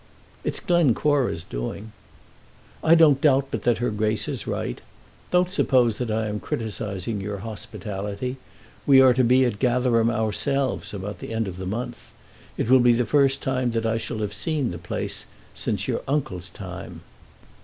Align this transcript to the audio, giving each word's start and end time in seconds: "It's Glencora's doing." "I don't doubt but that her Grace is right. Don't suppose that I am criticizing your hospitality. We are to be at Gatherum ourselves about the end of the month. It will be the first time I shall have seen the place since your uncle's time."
"It's 0.43 0.59
Glencora's 0.59 1.43
doing." 1.43 1.91
"I 2.83 2.95
don't 2.95 3.21
doubt 3.21 3.49
but 3.51 3.61
that 3.65 3.77
her 3.77 3.91
Grace 3.91 4.27
is 4.27 4.47
right. 4.47 4.81
Don't 5.29 5.51
suppose 5.51 5.99
that 5.99 6.09
I 6.09 6.25
am 6.27 6.39
criticizing 6.39 7.21
your 7.21 7.37
hospitality. 7.45 8.37
We 8.87 8.99
are 8.99 9.13
to 9.13 9.23
be 9.23 9.45
at 9.45 9.59
Gatherum 9.59 10.09
ourselves 10.09 10.91
about 10.91 11.19
the 11.19 11.31
end 11.31 11.47
of 11.47 11.57
the 11.57 11.67
month. 11.67 12.09
It 12.57 12.67
will 12.67 12.79
be 12.79 12.93
the 12.93 13.05
first 13.05 13.43
time 13.43 13.71
I 13.85 13.99
shall 13.99 14.17
have 14.21 14.33
seen 14.33 14.71
the 14.71 14.79
place 14.79 15.27
since 15.53 15.87
your 15.87 16.01
uncle's 16.07 16.49
time." 16.49 17.01